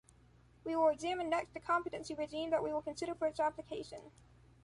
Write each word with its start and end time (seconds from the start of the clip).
We 0.63 0.75
will 0.75 0.87
examine 0.87 1.29
next 1.29 1.53
the 1.53 1.59
competency 1.59 2.15
regime 2.15 2.49
that 2.49 2.63
we 2.63 2.73
will 2.73 2.81
consider 2.81 3.13
for 3.13 3.27
its 3.27 3.39
application. 3.39 4.01